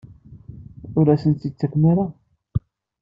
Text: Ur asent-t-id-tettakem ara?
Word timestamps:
Ur 0.97 1.07
asent-t-id-tettakem 1.13 1.83
ara? 1.91 2.05